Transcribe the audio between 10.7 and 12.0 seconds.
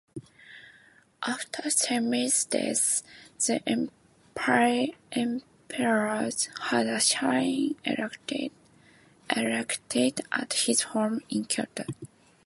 home in Kyoto.